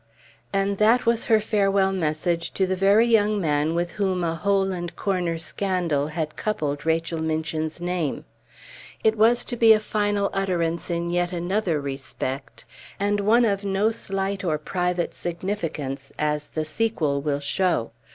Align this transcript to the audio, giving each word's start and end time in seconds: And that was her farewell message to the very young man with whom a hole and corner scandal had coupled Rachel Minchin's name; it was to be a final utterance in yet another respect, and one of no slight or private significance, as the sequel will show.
And 0.51 0.79
that 0.79 1.05
was 1.05 1.25
her 1.25 1.39
farewell 1.39 1.91
message 1.91 2.49
to 2.55 2.65
the 2.65 2.75
very 2.75 3.05
young 3.05 3.39
man 3.39 3.75
with 3.75 3.91
whom 3.91 4.23
a 4.23 4.33
hole 4.33 4.71
and 4.71 4.95
corner 4.95 5.37
scandal 5.37 6.07
had 6.07 6.35
coupled 6.35 6.87
Rachel 6.87 7.21
Minchin's 7.21 7.79
name; 7.79 8.25
it 9.03 9.15
was 9.15 9.45
to 9.45 9.55
be 9.55 9.73
a 9.73 9.79
final 9.79 10.31
utterance 10.33 10.89
in 10.89 11.11
yet 11.11 11.31
another 11.31 11.79
respect, 11.79 12.65
and 12.99 13.19
one 13.19 13.45
of 13.45 13.63
no 13.63 13.91
slight 13.91 14.43
or 14.43 14.57
private 14.57 15.13
significance, 15.13 16.11
as 16.17 16.47
the 16.47 16.65
sequel 16.65 17.21
will 17.21 17.39
show. 17.39 17.91